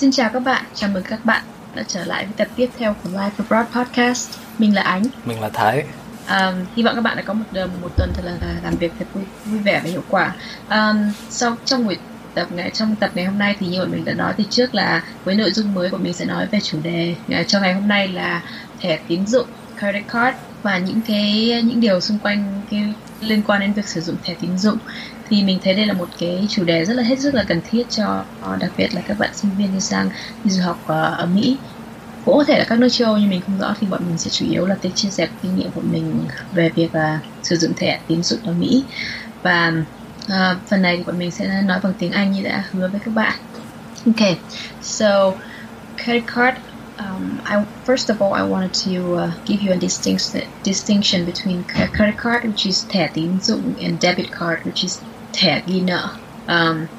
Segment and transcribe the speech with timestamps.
[0.00, 1.42] Xin chào các bạn, chào mừng các bạn
[1.74, 4.38] đã trở lại với tập tiếp theo của Life Abroad Podcast.
[4.58, 5.02] Mình là Ánh.
[5.24, 5.84] Mình là Thái.
[6.28, 7.44] Um, hy vọng các bạn đã có một
[7.82, 8.32] một tuần thật là
[8.62, 10.34] làm việc thật vui, vui vẻ và hiệu quả.
[10.70, 11.96] Um, sau trong buổi
[12.34, 14.74] tập ngày trong tập ngày hôm nay thì như bọn mình đã nói từ trước
[14.74, 17.74] là với nội dung mới của mình sẽ nói về chủ đề uh, cho ngày
[17.74, 18.42] hôm nay là
[18.80, 19.46] thẻ tín dụng
[19.78, 24.00] credit card và những cái những điều xung quanh cái liên quan đến việc sử
[24.00, 24.78] dụng thẻ tín dụng.
[25.28, 27.60] Thì mình thấy đây là một cái chủ đề rất là hết sức là cần
[27.70, 28.24] thiết cho
[28.60, 30.10] đặc biệt là các bạn sinh viên đi sang
[30.44, 31.56] đi du học ờ, ở Mỹ.
[32.24, 34.18] Cũng có thể là các nước châu Âu nhưng mình không rõ thì bọn mình
[34.18, 36.20] sẽ chủ yếu là cái chia sẻ kinh nghiệm của mình
[36.52, 38.84] về việc uh, sử dụng thẻ tín dụng ở Mỹ.
[39.42, 39.72] Và
[40.26, 43.00] uh, phần này thì bọn mình sẽ nói bằng tiếng Anh như đã hứa với
[43.04, 43.38] các bạn.
[44.06, 44.38] Okay,
[44.82, 45.32] so
[45.96, 46.58] credit card
[47.00, 51.64] Um, I, first of all, I wanted to uh, give you a distinction distinction between
[51.64, 56.10] credit card, which is thẻ tín dụng, and debit card, which is thẻ ghi nợ.
[56.46, 56.90] Um,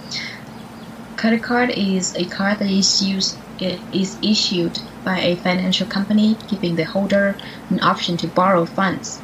[1.18, 6.40] credit card is a card that is used it is issued by a financial company,
[6.48, 7.38] giving the holder
[7.70, 9.22] an option to borrow funds,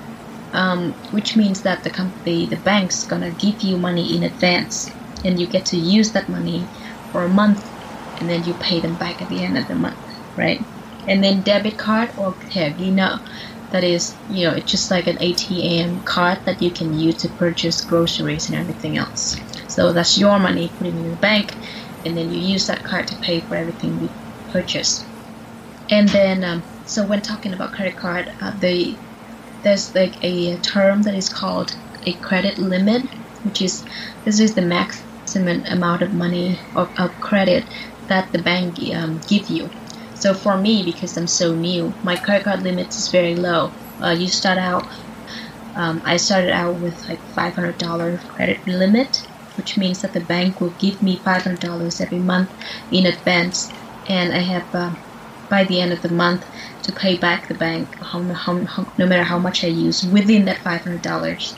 [0.54, 4.88] um, which means that the company, the bank's gonna give you money in advance,
[5.26, 6.70] and you get to use that money
[7.12, 7.72] for a month,
[8.20, 9.98] and then you pay them back at the end of the month
[10.38, 10.64] right?
[11.08, 13.20] And then debit card or thẻ ghi nợ,
[13.72, 17.30] that is, you know, it's just like an ATM card that you can use to
[17.30, 19.36] purchase groceries and everything else.
[19.68, 21.54] So that's your money put in the bank,
[22.06, 24.10] and then you use that card to pay for everything you
[24.52, 25.04] purchase.
[25.90, 28.96] And then, um, so when talking about credit card, uh, the
[29.64, 33.04] there's like a term that is called a credit limit,
[33.44, 33.84] which is
[34.24, 37.66] this is the maximum amount of money of, of credit
[38.08, 39.70] that the bank um, give you
[40.20, 43.72] so for me, because I'm so new, my credit card limit is very low.
[44.02, 44.88] Uh, you start out,
[45.76, 50.72] um, I started out with like $500 credit limit, which means that the bank will
[50.80, 52.50] give me $500 every month
[52.92, 53.72] in advance,
[54.08, 54.96] and I have uh,
[55.50, 56.46] by the end of the month
[56.84, 60.46] to pay back the bank how, how, how, no matter how much I use within
[60.46, 61.58] that $500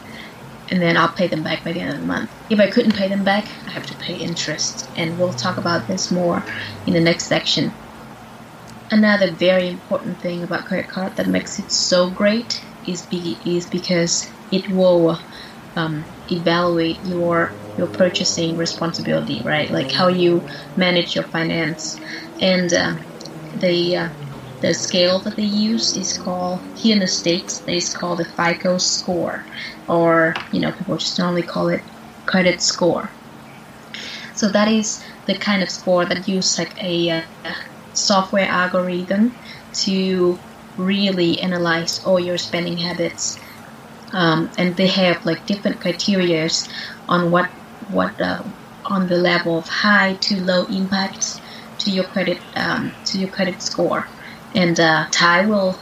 [0.72, 2.30] and then I'll pay them back by the end of the month.
[2.50, 5.88] If I couldn't pay them back, I have to pay interest, and we'll talk about
[5.88, 6.44] this more
[6.86, 7.72] in the next section.
[8.92, 13.68] Another very important thing about credit card that makes it so great is be, is
[13.68, 15.20] because it will
[15.76, 19.72] um, evaluate your your purchasing responsibility, right?
[19.72, 20.46] Like how you
[20.76, 22.00] manage your finance,
[22.42, 22.96] and uh,
[23.54, 24.10] the uh,
[24.62, 28.78] the scale that they use is called here in the states is called the FICO
[28.78, 29.46] score,
[29.88, 31.90] or you know people just normally call it
[32.26, 33.16] credit score.
[34.34, 37.10] So that is the kind of score that use like a
[37.46, 37.54] uh,
[38.06, 39.38] software algorithm
[39.74, 40.42] to
[40.78, 43.40] really analyze all your spending habits.
[44.14, 46.68] Um, and they have like different criterias
[47.08, 47.52] on what
[47.88, 48.44] what uh,
[48.86, 51.40] on the level of high to low impact
[51.80, 54.08] to your credit um, to your credit score.
[54.54, 55.80] And uh, Ty will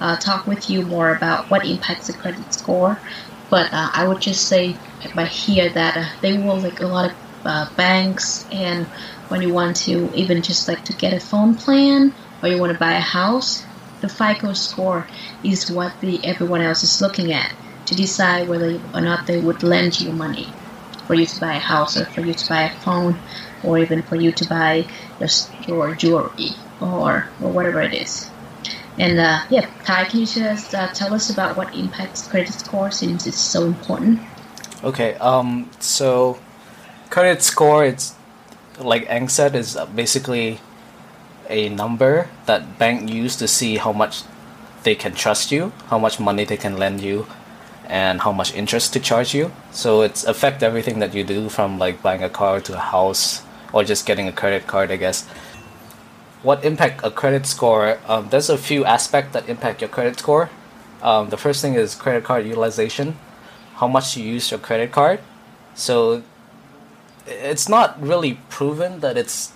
[0.00, 3.02] uh, talk with you more about what impacts the credit score.
[3.50, 4.80] But uh, I would just say
[5.14, 8.86] by here that uh, they will like a lot of uh, banks and
[9.28, 12.12] when you want to even just like to get a phone plan
[12.42, 13.64] or you want to buy a house,
[14.00, 15.06] the FICO score
[15.42, 17.52] is what the everyone else is looking at
[17.86, 20.52] to decide whether or not they would lend you money
[21.06, 23.18] for you to buy a house or for you to buy a phone
[23.64, 24.86] or even for you to buy
[25.18, 25.28] your,
[25.66, 28.30] your jewelry or or whatever it is.
[28.98, 32.90] And uh, yeah, Ty, can you just uh, tell us about what impacts credit score
[32.90, 34.20] since it's so important?
[34.84, 36.38] Okay, um, so
[37.10, 38.14] credit score it's
[38.80, 40.60] like Ang said, is basically
[41.48, 44.22] a number that bank use to see how much
[44.82, 47.26] they can trust you, how much money they can lend you,
[47.86, 49.52] and how much interest to charge you.
[49.72, 53.42] So it's affect everything that you do from like buying a car to a house
[53.72, 55.26] or just getting a credit card, I guess.
[56.42, 57.98] What impact a credit score?
[58.06, 60.48] Um, there's a few aspects that impact your credit score.
[61.02, 63.18] Um, the first thing is credit card utilization,
[63.74, 65.20] how much you use your credit card.
[65.74, 66.22] So
[67.26, 69.52] it's not really proven that it's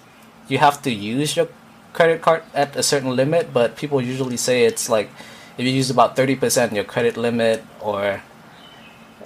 [0.49, 1.49] you have to use your
[1.93, 5.09] credit card at a certain limit, but people usually say it's like
[5.57, 8.23] if you use about thirty percent your credit limit or,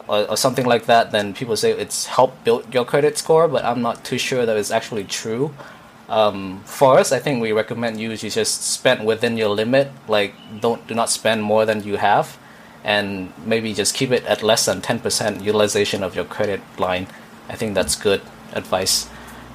[0.06, 3.49] or or something like that, then people say it's helped build your credit score.
[3.49, 5.55] But I'm not too sure that it's actually true.
[6.08, 9.90] Um, for us, I think we recommend you to just spend within your limit.
[10.06, 12.38] Like don't do not spend more than you have,
[12.85, 17.08] and maybe just keep it at less than ten percent utilization of your credit line.
[17.48, 18.22] I think that's good
[18.52, 19.08] advice.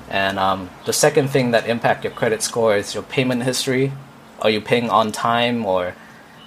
[0.10, 3.94] And um, the second thing that impact your credit score is your payment history.
[4.42, 5.96] Are you paying on time or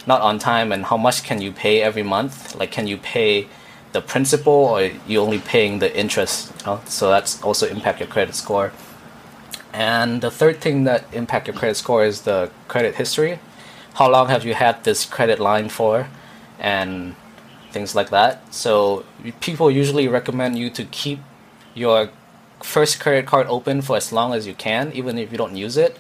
[0.07, 2.55] not on time, and how much can you pay every month?
[2.55, 3.49] Like, can you pay
[3.93, 6.53] the principal, or you only paying the interest?
[6.61, 6.81] You know?
[6.87, 8.73] So that's also impact your credit score.
[9.73, 13.41] And the third thing that impact your credit score is the credit history.
[13.95, 16.07] How long have you had this credit line for,
[16.59, 17.17] and
[17.77, 18.55] things like that.
[18.55, 19.05] So
[19.41, 21.21] people usually recommend you to keep
[21.77, 22.11] your
[22.63, 25.77] first credit card open for as long as you can, even if you don't use
[25.77, 25.97] it.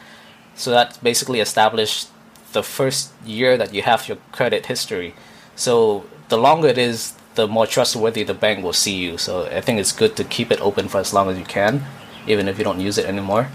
[0.57, 2.09] So that basically established
[2.53, 5.15] the first year that you have your credit history.
[5.55, 9.19] So the longer it is, the more trustworthy the bank will see you.
[9.19, 11.85] So I think it's good to keep it open for as long as you can,
[12.27, 13.49] even if you don't use it anymore.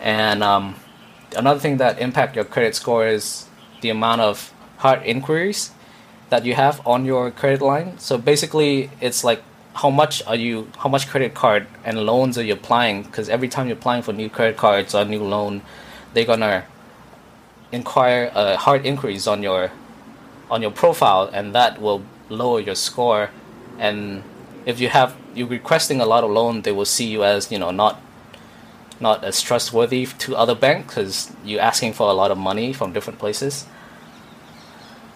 [0.00, 0.76] And um,
[1.34, 3.46] another thing that impact your credit score is
[3.80, 5.70] the amount of hard inquiries
[6.28, 7.98] that you have on your credit line.
[7.98, 9.42] So basically, it's like
[9.78, 13.04] how much are you, how much credit card and loans are you applying?
[13.04, 15.62] Because every time you're applying for new credit cards or new loan,
[16.12, 16.64] they're gonna
[17.70, 19.70] inquire uh, hard inquiries on your
[20.50, 23.30] on your profile, and that will lower your score.
[23.78, 24.24] And
[24.66, 27.58] if you have you're requesting a lot of loan, they will see you as you
[27.58, 28.02] know not
[28.98, 32.92] not as trustworthy to other banks because you're asking for a lot of money from
[32.92, 33.64] different places.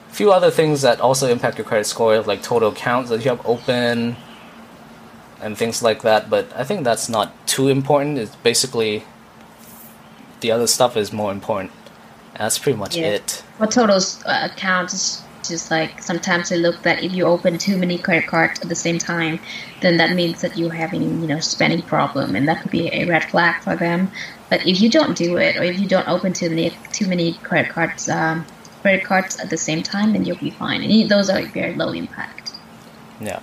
[0.09, 3.31] A few other things that also impact your credit score, like total accounts that you
[3.31, 4.17] have open
[5.43, 6.31] and things like that.
[6.31, 8.19] But I think that's not too important.
[8.19, 9.05] It's basically
[10.41, 11.73] the other stuff is more important.
[12.39, 13.19] That's pretty much yeah.
[13.19, 13.43] it.
[13.59, 17.99] For total uh, accounts, just like sometimes they look that if you open too many
[17.99, 19.39] credit cards at the same time,
[19.81, 23.07] then that means that you're having you know spending problem, and that could be a
[23.07, 24.11] red flag for them.
[24.49, 27.35] But if you don't do it, or if you don't open too many too many
[27.35, 28.47] credit cards, um,
[28.83, 30.83] credit cards at the same time, then you'll be fine.
[30.83, 32.53] And those are very low impact.
[33.21, 33.41] Yeah.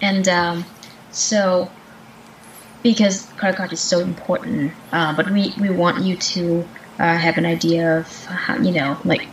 [0.00, 0.64] And um,
[1.12, 1.70] so,
[2.82, 6.68] because credit card is so important, uh, but we we want you to
[6.98, 9.28] uh, have an idea of how you know like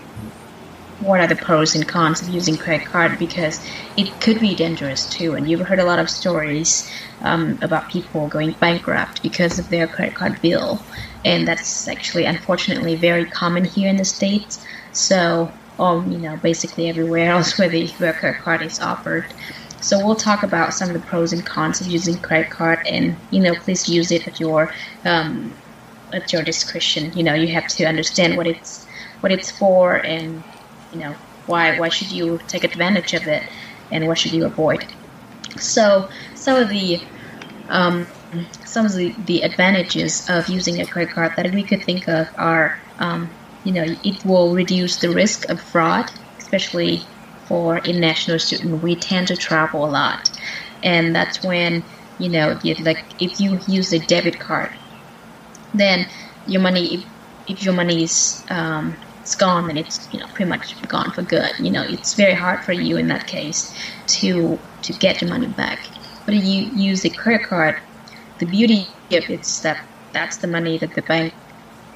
[0.99, 3.65] what are the pros and cons of using credit card because
[3.95, 5.33] it could be dangerous too.
[5.33, 6.91] And you've heard a lot of stories
[7.21, 10.81] um, about people going bankrupt because of their credit card bill,
[11.23, 14.63] and that's actually unfortunately very common here in the states.
[14.91, 19.25] So, um, you know, basically everywhere else where the where credit card is offered.
[19.81, 23.21] So we'll talk about some of the pros and cons of using credit card, and
[23.29, 24.71] you know, please use it at your
[25.05, 25.57] um,
[26.13, 27.11] at your discretion.
[27.13, 28.85] You know, you have to understand what it's
[29.21, 30.43] what it's for and
[30.91, 31.15] you know
[31.45, 33.43] why why should you take advantage of it
[33.91, 34.85] and what should you avoid
[35.57, 37.01] so some of the
[37.69, 38.07] um,
[38.65, 42.27] some of the, the advantages of using a credit card that we could think of
[42.37, 46.05] are um, you know it will reduce the risk of fraud
[46.39, 47.07] especially
[47.49, 50.31] for international student, we tend to travel a lot
[50.83, 51.85] and that's when
[52.19, 54.71] you know like if you use a debit card
[55.73, 56.07] then
[56.45, 57.05] your money if,
[57.47, 61.23] if your money is um, it's gone and it's you know pretty much gone for
[61.23, 61.51] good.
[61.59, 63.73] You know, it's very hard for you in that case
[64.19, 65.79] to to get your money back.
[66.25, 67.75] But if you use a credit card,
[68.39, 68.95] the beauty of
[69.29, 71.33] it is that that's the money that the bank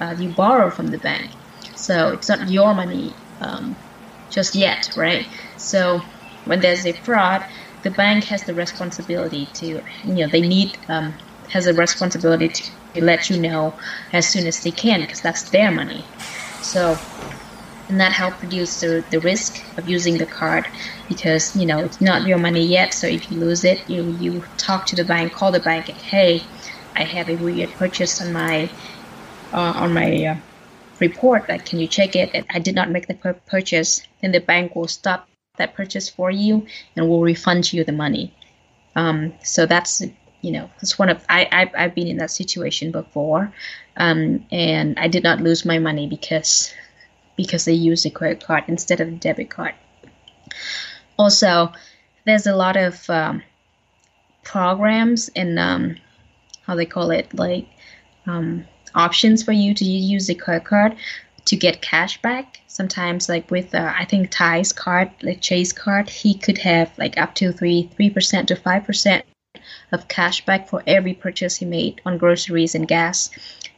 [0.01, 1.31] uh, you borrow from the bank.
[1.75, 3.77] So it's not your money um,
[4.33, 5.27] just yet, right?
[5.57, 6.01] So
[6.45, 7.43] when there's a fraud,
[7.83, 9.65] the bank has the responsibility to
[10.03, 11.17] you know they need um,
[11.49, 12.71] has a responsibility to
[13.03, 13.77] let you know
[14.13, 16.09] as soon as they can because that's their money.
[16.61, 16.99] So,
[17.89, 20.67] and that helps reduce the, the risk of using the card
[21.07, 22.93] because you know it's not your money yet.
[22.93, 26.47] So if you lose it, you you talk to the bank, call the bank, hey,
[26.95, 28.71] I have a weird purchase on my
[29.53, 30.35] uh, on my uh,
[31.07, 31.49] report.
[31.49, 32.45] Like, can you check it?
[32.49, 34.01] I did not make the purchase.
[34.21, 38.33] Then the bank will stop that purchase for you and will refund you the money.
[38.95, 40.01] Um, so that's
[40.43, 43.53] you know, it's one of I I've, I've been in that situation before,
[43.95, 46.73] um, and I did not lose my money because
[47.37, 49.73] because they used a credit card instead of a debit card.
[51.17, 51.71] Also,
[52.25, 53.41] there's a lot of um,
[54.43, 55.95] programs and um,
[56.67, 57.67] how they call it like
[58.27, 60.95] um, options for you to use the credit card
[61.45, 62.59] to get cash back.
[62.67, 67.17] Sometimes, like with uh, I think Ty's card, like Chase card, he could have like
[67.17, 69.25] up to three three percent to five percent
[69.91, 73.29] of cash back for every purchase he made on groceries and gas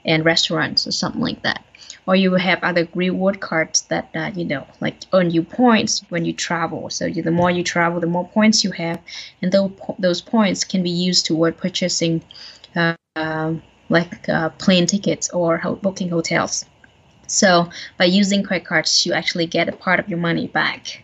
[0.06, 1.66] and restaurants or something like that.
[2.08, 6.24] Or you have other reward cards that uh, you know like earn you points when
[6.24, 6.90] you travel.
[6.90, 9.02] So you, the more you travel, the more points you have,
[9.42, 12.24] and those those points can be used toward purchasing,
[12.76, 16.66] uh, um, like uh, plane tickets or ho- booking hotels.
[17.28, 21.04] So by using credit cards, you actually get a part of your money back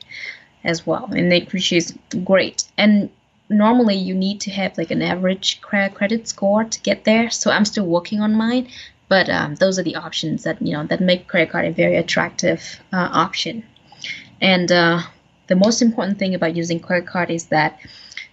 [0.63, 2.63] as well, and they, which is great.
[2.77, 3.09] And
[3.49, 7.29] normally you need to have like an average credit score to get there.
[7.29, 8.69] So I'm still working on mine,
[9.09, 11.97] but um, those are the options that you know that make credit card a very
[11.97, 13.63] attractive uh, option.
[14.39, 15.01] And uh,
[15.47, 17.79] the most important thing about using credit card is that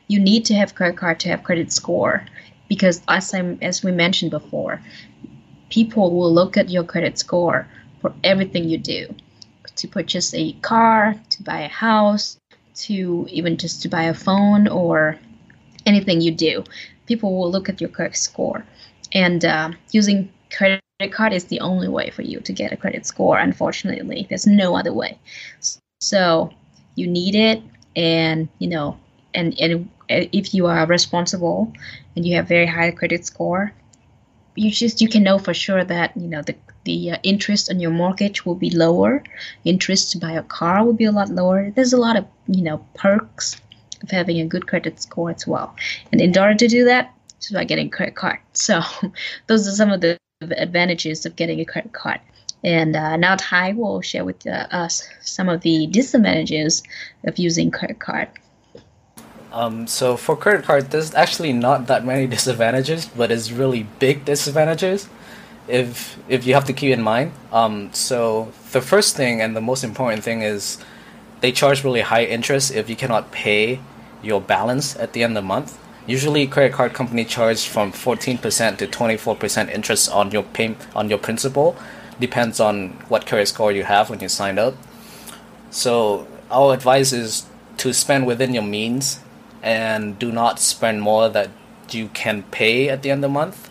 [0.06, 2.24] you need to have credit card to have credit score
[2.68, 4.80] because as I as we mentioned before,
[5.70, 7.66] people will look at your credit score
[8.00, 9.14] for everything you do
[9.76, 12.38] to purchase a car, to buy a house,
[12.74, 15.18] to even just to buy a phone or
[15.86, 16.64] anything you do.
[17.06, 18.64] People will look at your credit score.
[19.12, 23.06] And uh, using credit card is the only way for you to get a credit
[23.06, 24.26] score, unfortunately.
[24.28, 25.18] There's no other way.
[26.00, 26.50] So
[26.94, 27.62] you need it,
[27.96, 28.98] and you know,
[29.34, 31.72] and, and if you are responsible
[32.16, 33.72] and you have very high credit score,
[34.54, 37.78] you just you can know for sure that you know the the uh, interest on
[37.78, 39.22] your mortgage will be lower
[39.64, 41.70] interest to buy a car will be a lot lower.
[41.70, 43.60] There's a lot of you know perks
[44.02, 45.74] of having a good credit score as well.
[46.10, 48.38] And in order to do that it's by getting a credit card.
[48.52, 48.82] So
[49.46, 52.20] those are some of the advantages of getting a credit card.
[52.64, 56.82] And uh, now Ty will share with uh, us some of the disadvantages
[57.24, 58.28] of using credit card
[59.58, 64.24] um, so for credit card, there's actually not that many disadvantages, but it's really big
[64.24, 65.08] disadvantages.
[65.66, 67.32] If if you have to keep in mind.
[67.52, 70.78] Um, so the first thing and the most important thing is
[71.40, 73.80] they charge really high interest if you cannot pay
[74.22, 75.76] your balance at the end of the month.
[76.06, 80.44] Usually, credit card company charge from fourteen percent to twenty four percent interest on your
[80.44, 81.76] pay on your principal.
[82.20, 84.74] Depends on what credit score you have when you signed up.
[85.70, 87.46] So our advice is
[87.78, 89.20] to spend within your means
[89.62, 91.50] and do not spend more that
[91.90, 93.70] you can pay at the end of the month.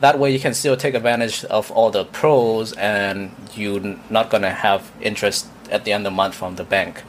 [0.00, 4.52] That way, you can still take advantage of all the pros, and you're not gonna
[4.52, 7.02] have interest at the end of the month from the bank.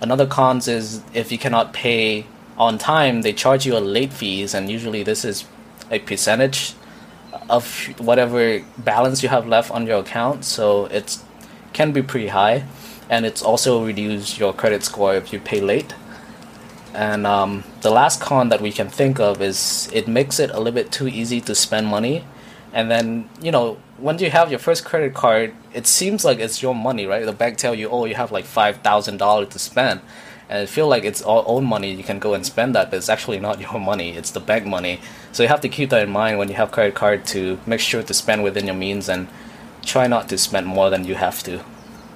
[0.00, 4.54] Another cons is if you cannot pay on time, they charge you a late fees,
[4.54, 5.44] and usually this is
[5.90, 6.74] a percentage
[7.48, 10.44] of whatever balance you have left on your account.
[10.44, 11.18] So it
[11.72, 12.64] can be pretty high,
[13.10, 15.94] and it's also reduce your credit score if you pay late.
[16.94, 20.58] And um, the last con that we can think of is it makes it a
[20.58, 22.24] little bit too easy to spend money.
[22.72, 26.62] And then, you know, when you have your first credit card, it seems like it's
[26.62, 27.24] your money, right?
[27.24, 30.00] The bank tell you, oh, you have like $5,000 to spend.
[30.48, 32.96] And it feel like it's all own money, you can go and spend that, but
[32.96, 35.00] it's actually not your money, it's the bank money.
[35.30, 37.78] So you have to keep that in mind when you have credit card to make
[37.78, 39.28] sure to spend within your means and
[39.82, 41.62] try not to spend more than you have to.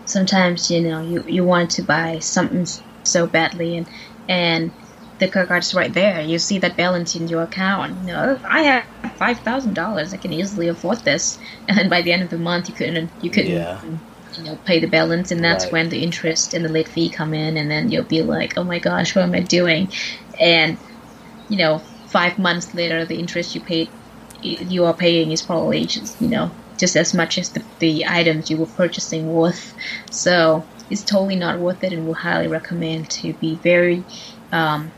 [0.06, 2.66] Sometimes, you know, you, you want to buy something
[3.04, 3.88] so badly and
[4.28, 4.72] and
[5.18, 6.20] the credit card's right there.
[6.22, 8.00] You see that balance in your account.
[8.00, 8.84] You know, oh, I have
[9.16, 10.12] five thousand dollars.
[10.12, 11.38] I can easily afford this.
[11.68, 13.80] And by the end of the month, you couldn't you couldn't yeah.
[13.82, 15.72] you know pay the balance, and that's right.
[15.72, 18.64] when the interest and the late fee come in, and then you'll be like, oh
[18.64, 19.92] my gosh, what am I doing?
[20.40, 20.78] And
[21.48, 23.88] you know, five months later, the interest you paid
[24.42, 28.50] you are paying is probably just you know just as much as the, the items
[28.50, 29.74] you were purchasing worth.
[30.10, 34.06] So it's totally not worth it, and we highly recommend to be very,
[34.52, 34.92] um,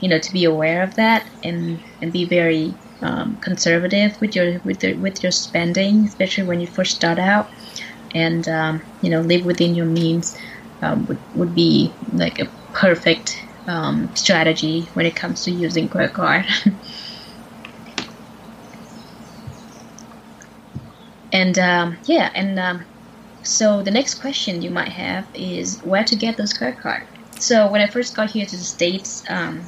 [0.00, 4.60] you know, to be aware of that and and be very um, conservative with your
[4.64, 7.50] with the, with your spending, especially when you first start out,
[8.14, 10.36] and um, you know, live within your means
[10.82, 16.14] um, would would be like a perfect um, strategy when it comes to using credit
[16.14, 16.46] card.
[21.32, 22.86] and um, yeah, and um,
[23.46, 27.04] so the next question you might have is where to get those credit card.
[27.38, 29.62] So when I first got here to the states, um,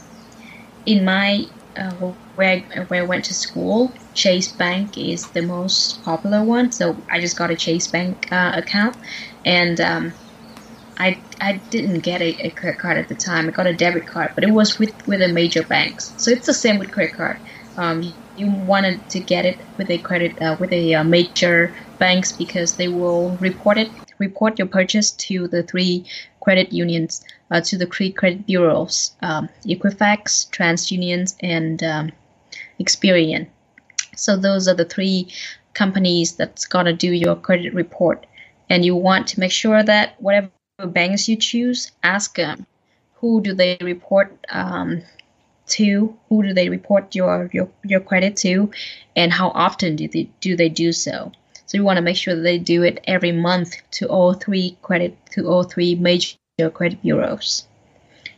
[0.86, 1.92] in my uh,
[2.34, 6.72] where I, where I went to school, Chase Bank is the most popular one.
[6.72, 8.96] So I just got a Chase Bank uh, account,
[9.44, 10.12] and um,
[10.98, 13.48] I I didn't get a, a, credit card at the time.
[13.48, 16.14] I got a debit card, but it was with with the major banks.
[16.16, 17.38] So it's the same with credit card.
[17.76, 22.32] Um, you wanted to get it with a credit uh, with a uh, major banks
[22.32, 26.04] because they will report it report your purchase to the three
[26.40, 32.12] credit unions uh, to the three credit bureaus um, Equifax, TransUnion, and um,
[32.80, 33.46] Experian.
[34.16, 35.28] So those are the three
[35.74, 38.26] companies that's gonna do your credit report,
[38.68, 40.50] and you want to make sure that whatever
[40.86, 42.66] banks you choose, ask them
[43.20, 45.02] who do they report um,
[45.66, 48.70] to, who do they report your, your your credit to,
[49.16, 51.32] and how often do they do they do so.
[51.68, 54.78] So you want to make sure that they do it every month to all three
[54.80, 56.36] credit to all three major
[56.72, 57.66] credit bureaus.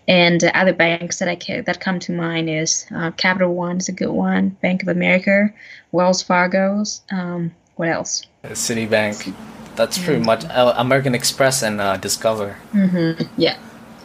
[0.08, 3.76] And uh, other banks that I can, that come to mind is uh, Capital One
[3.76, 5.54] is a good one, Bank of America,
[5.92, 7.02] Wells Fargo's.
[7.12, 8.26] Um, what else?
[8.42, 9.32] Citibank.
[9.76, 12.56] That's pretty much uh, American Express and uh, Discover.
[12.72, 13.22] Mm-hmm.
[13.40, 13.56] Yeah.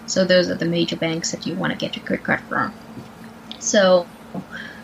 [0.06, 2.74] So those are the major banks that you want to get your credit card from.
[3.58, 4.06] So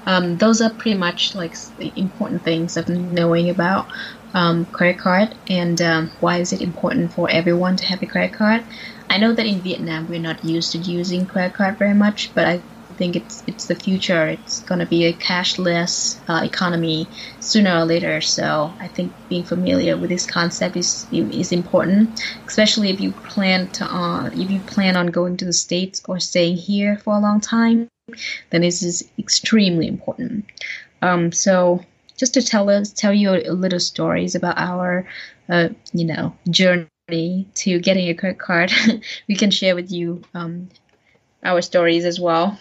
[0.07, 3.85] um, those are pretty much like the important things of knowing about
[4.33, 8.33] um, credit card and um, why is it important for everyone to have a credit
[8.33, 8.63] card.
[9.09, 12.47] I know that in Vietnam we're not used to using credit card very much, but
[12.47, 12.63] I
[12.97, 14.27] think it's it's the future.
[14.27, 17.09] It's to be a cashless uh, economy
[17.39, 18.21] sooner or later.
[18.21, 23.69] So I think being familiar with this concept is is important, especially if you plan
[23.71, 27.19] to uh, if you plan on going to the states or staying here for a
[27.19, 27.87] long time.
[28.49, 30.45] Then this is extremely important.
[31.01, 31.83] Um, so
[32.21, 35.07] just to tell us tell you a, little stories about our
[35.49, 38.71] uh, you know journey to getting a credit card,
[39.27, 40.69] we can share with you um,
[41.43, 42.59] our stories as well.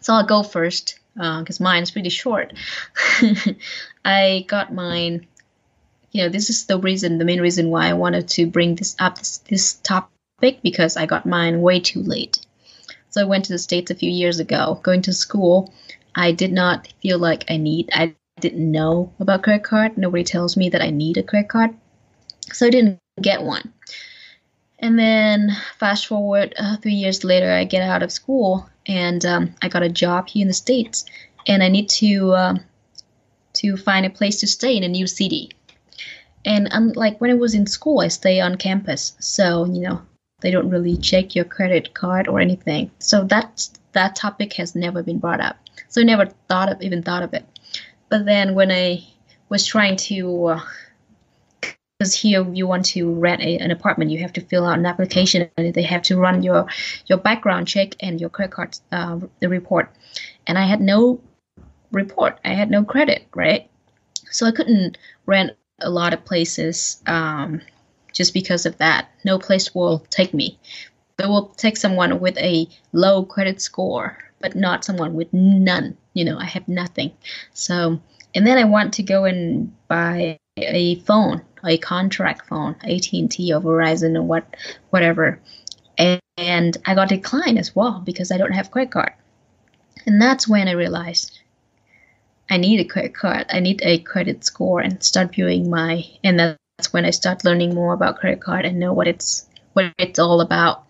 [0.00, 2.52] So I'll go first because uh, mine's pretty short.
[4.04, 5.28] I got mine.
[6.10, 8.96] You know, this is the reason, the main reason why I wanted to bring this
[8.98, 12.44] up, this, this topic, because I got mine way too late.
[13.10, 14.80] So I went to the States a few years ago.
[14.82, 15.72] Going to school,
[16.12, 19.96] I did not feel like I need, I didn't know about credit card.
[19.96, 21.74] Nobody tells me that I need a credit card.
[22.52, 23.72] So I didn't get one.
[24.78, 29.54] And then fast forward uh, three years later, I get out of school and um,
[29.62, 31.04] I got a job here in the states,
[31.46, 32.54] and I need to uh,
[33.54, 35.50] to find a place to stay in a new city.
[36.44, 40.02] And unlike when I was in school, I stay on campus, so you know
[40.40, 42.90] they don't really check your credit card or anything.
[42.98, 45.56] So that that topic has never been brought up.
[45.88, 47.44] So I never thought of even thought of it.
[48.10, 49.04] But then when I
[49.48, 50.60] was trying to uh,
[52.00, 54.86] because here you want to rent a, an apartment, you have to fill out an
[54.86, 56.66] application, and they have to run your
[57.06, 59.90] your background check and your credit card uh, the report.
[60.46, 61.20] And I had no
[61.92, 63.70] report, I had no credit, right?
[64.30, 65.52] So I couldn't rent
[65.82, 67.60] a lot of places um,
[68.14, 69.10] just because of that.
[69.24, 70.58] No place will take me.
[71.18, 75.98] They will take someone with a low credit score, but not someone with none.
[76.14, 77.12] You know, I have nothing.
[77.52, 78.00] So,
[78.34, 83.60] and then I want to go and buy a phone a contract phone, AT&T or
[83.60, 84.56] Verizon or what,
[84.90, 85.40] whatever.
[85.98, 89.12] And, and I got declined as well because I don't have credit card.
[90.06, 91.38] And that's when I realized
[92.48, 93.46] I need a credit card.
[93.50, 96.04] I need a credit score and start viewing my.
[96.24, 99.92] And that's when I start learning more about credit card and know what it's what
[99.98, 100.84] it's all about.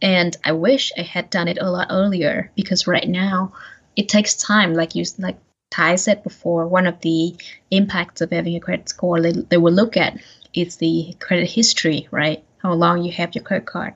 [0.00, 3.52] And I wish I had done it a lot earlier because right now
[3.96, 4.74] it takes time.
[4.74, 5.38] Like you like
[5.70, 7.36] Ty said before, one of the
[7.70, 10.18] impacts of having a credit score they, they will look at
[10.52, 12.44] is the credit history, right?
[12.58, 13.94] How long you have your credit card,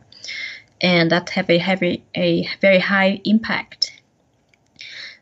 [0.81, 3.93] and that have a heavy, a very high impact.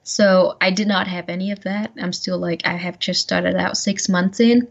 [0.02, 1.92] So I did not have any of that.
[2.00, 4.68] I'm still like I have just started out six months in.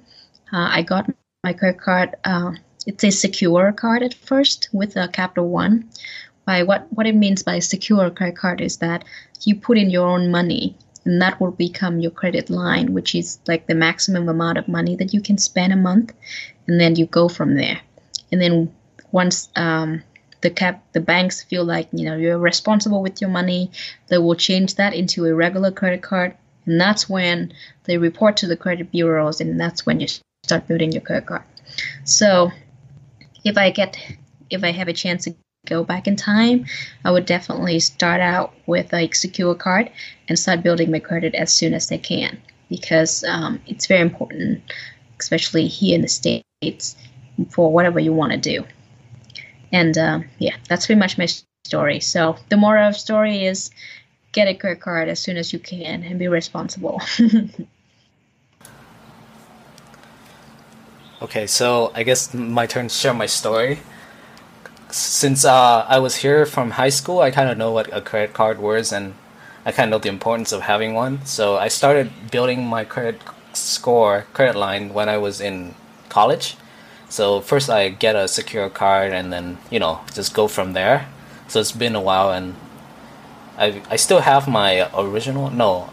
[0.52, 1.10] Uh, I got
[1.44, 2.16] my credit card.
[2.24, 2.54] Uh,
[2.88, 5.90] it's a secure card at first with a Capital One.
[6.46, 9.04] By what what it means by secure credit card is that
[9.44, 13.40] you put in your own money and that will become your credit line, which is
[13.48, 16.14] like the maximum amount of money that you can spend a month,
[16.68, 17.80] and then you go from there.
[18.32, 18.74] And then
[19.12, 20.04] once um,
[20.42, 23.72] the cap the banks feel like you know you're responsible with your money,
[24.08, 27.54] they will change that into a regular credit card, and that's when
[27.86, 30.08] they report to the credit bureaus, and that's when you
[30.44, 31.44] start building your credit card.
[32.04, 32.52] So
[33.44, 33.98] if I get
[34.50, 36.66] if I have a chance to go back in time,
[37.04, 39.92] I would definitely start out with a secure card
[40.28, 42.38] and start building my credit as soon as they can
[42.70, 44.62] because um, it's very important,
[45.20, 46.96] especially here in the States,
[47.50, 48.64] for whatever you want to do.
[49.72, 51.28] And uh, yeah, that's pretty much my
[51.66, 52.00] story.
[52.00, 53.70] So the moral of the story is
[54.32, 57.02] get a credit card as soon as you can and be responsible.
[61.22, 63.80] okay, so I guess my turn to share my story
[64.96, 68.34] since uh, I was here from high school, I kind of know what a credit
[68.34, 69.14] card was, and
[69.66, 71.26] I kind of know the importance of having one.
[71.26, 73.20] So I started building my credit
[73.52, 75.76] score, credit line when I was in
[76.08, 76.56] college.
[77.10, 81.08] So first I get a secure card, and then you know just go from there.
[81.50, 82.56] So it's been a while, and
[83.58, 85.90] I I still have my original no.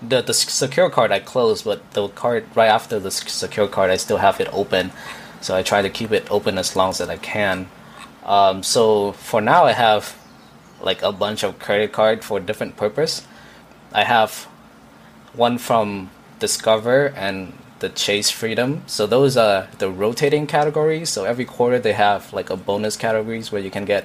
[0.00, 3.96] The, the secure card I closed, but the card right after the secure card I
[3.96, 4.92] still have it open,
[5.40, 7.68] so I try to keep it open as long as I can
[8.28, 10.16] um, so for now, I have
[10.80, 13.26] like a bunch of credit card for different purpose.
[13.92, 14.44] I have
[15.32, 18.82] one from Discover and the Chase Freedom.
[18.86, 21.08] So those are the rotating categories.
[21.08, 24.04] So every quarter they have like a bonus categories where you can get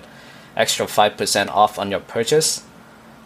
[0.56, 2.64] extra five percent off on your purchase.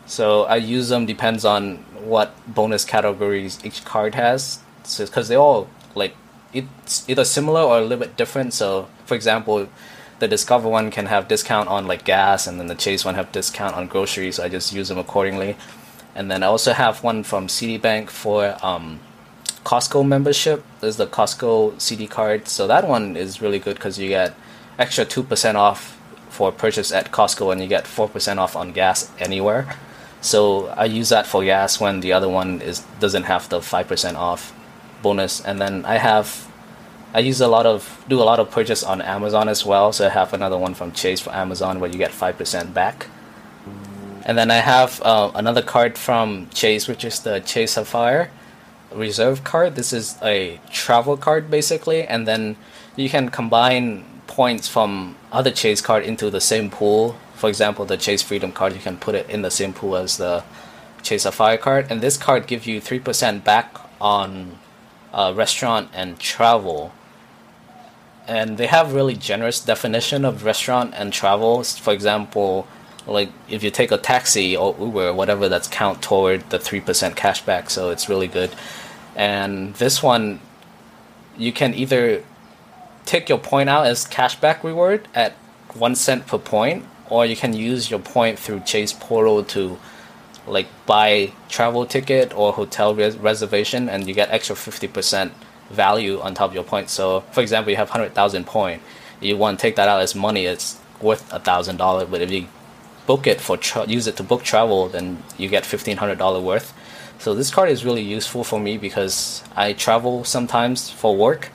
[0.05, 4.60] So I use them depends on what bonus categories each card has.
[4.83, 6.15] So because they all like
[6.53, 8.53] it's either similar or a little bit different.
[8.53, 9.67] So for example,
[10.19, 13.32] the Discover one can have discount on like gas, and then the Chase one have
[13.32, 14.36] discount on groceries.
[14.36, 15.56] So I just use them accordingly.
[16.15, 18.99] And then I also have one from Citibank for um,
[19.63, 20.63] Costco membership.
[20.80, 22.47] There's the Costco Citi card.
[22.47, 24.34] So that one is really good because you get
[24.80, 25.99] extra two percent off
[26.30, 29.75] for purchase at Costco, and you get four percent off on gas anywhere.
[30.21, 33.88] So I use that for gas when the other one is doesn't have the five
[33.88, 34.53] percent off
[35.03, 35.45] bonus.
[35.45, 36.46] And then I have
[37.17, 39.91] I use a lot of do a lot of purchase on Amazon as well.
[39.91, 43.08] So I have another one from Chase for Amazon where you get five percent back.
[44.23, 48.30] And then I have uh, another card from Chase, which is the Chase Sapphire
[48.93, 49.75] Reserve card.
[49.75, 52.56] This is a travel card basically, and then
[52.95, 57.15] you can combine points from other Chase card into the same pool.
[57.34, 60.17] For example, the Chase Freedom card, you can put it in the same pool as
[60.17, 60.43] the
[61.01, 64.60] Chase Sapphire card, and this card gives you three percent back on
[65.12, 66.93] uh, restaurant and travel.
[68.27, 71.63] And they have really generous definition of restaurant and travel.
[71.63, 72.67] For example,
[73.05, 76.81] like if you take a taxi or Uber or whatever, that's count toward the three
[76.81, 77.69] percent cashback.
[77.69, 78.51] So it's really good.
[79.15, 80.41] And this one,
[81.37, 82.23] you can either
[83.05, 85.31] take your point out as cashback reward at
[85.73, 89.79] one cent per point, or you can use your point through Chase Portal to
[90.45, 95.31] like buy travel ticket or hotel res- reservation, and you get extra fifty percent
[95.69, 96.93] value on top of your points.
[96.93, 98.82] So, for example, you have hundred thousand point,
[99.19, 102.08] you want to take that out as money, it's worth a thousand dollars.
[102.10, 102.47] But if you
[103.06, 106.39] book it for tra- use it to book travel, then you get fifteen hundred dollar
[106.39, 106.73] worth.
[107.19, 111.49] So this card is really useful for me because I travel sometimes for work,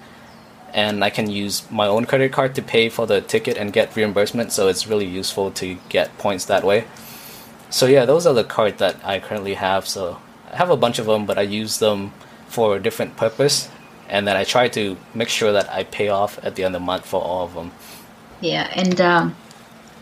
[0.74, 3.94] and I can use my own credit card to pay for the ticket and get
[3.94, 4.52] reimbursement.
[4.52, 6.84] So it's really useful to get points that way.
[7.70, 9.86] So yeah, those are the cards that I currently have.
[9.86, 10.18] So
[10.50, 12.12] I have a bunch of them, but I use them
[12.48, 13.70] for a different purpose,
[14.12, 16.82] and then I try to make sure that I pay off at the end of
[16.82, 17.72] the month for all of them.
[18.42, 19.34] Yeah, and um,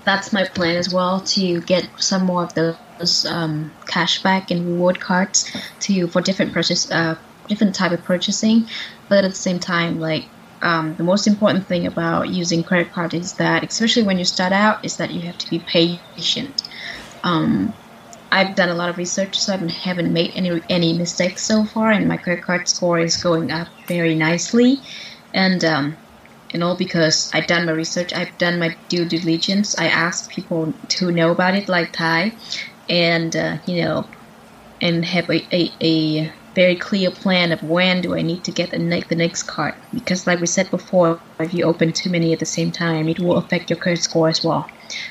[0.04, 4.98] that's my plan as well to get some more of those um, cashback and reward
[4.98, 8.66] cards to for different purchase, uh, different type of purchasing.
[9.08, 10.24] But at the same time, like
[10.60, 14.52] um, the most important thing about using credit card is that, especially when you start
[14.52, 16.68] out, is that you have to be patient.
[17.22, 17.72] Um,
[18.32, 21.90] I've done a lot of research, so I haven't made any any mistakes so far,
[21.90, 24.80] and my credit card score is going up very nicely.
[25.34, 25.96] And um,
[26.52, 29.78] and all because I've done my research, I've done my due diligence.
[29.78, 32.32] I asked people to know about it, like Ty,
[32.88, 34.06] and uh, you know,
[34.80, 38.70] and have a, a, a very clear plan of when do I need to get
[38.70, 39.74] the next the next card.
[39.92, 43.18] Because, like we said before, if you open too many at the same time, it
[43.18, 44.68] will affect your credit score as well.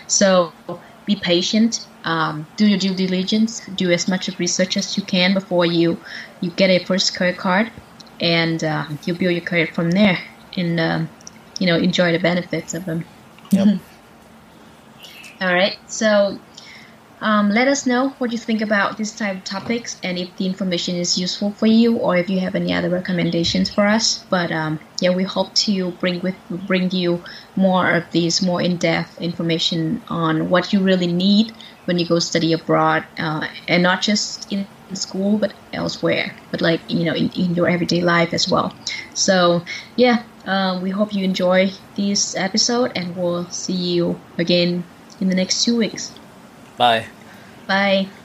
[0.07, 0.53] So
[1.09, 1.87] be patient.
[2.03, 3.65] Um, do your due diligence.
[3.65, 5.97] Do as much research as you can before you
[6.39, 7.71] you get a first credit card,
[8.21, 10.19] and uh, you build your credit from there.
[10.55, 11.09] And um,
[11.59, 13.05] you know enjoy the benefits of them.
[13.51, 13.79] Yep.
[15.41, 16.37] All right, so
[17.21, 20.45] um, let us know what you think about this type of topics and if the
[20.45, 24.25] information is useful for you or if you have any other recommendations for us.
[24.29, 27.23] But um, yeah, we hope to bring with bring you
[27.55, 32.53] more of these more in-depth information on what you really need when you go study
[32.53, 37.53] abroad, uh, and not just in school but elsewhere, but like you know in, in
[37.55, 38.77] your everyday life as well.
[39.13, 45.27] So yeah, um, we hope you enjoy this episode, and we'll see you again in
[45.29, 46.18] the next two weeks.
[46.79, 47.09] Bye.
[47.67, 48.18] Bye.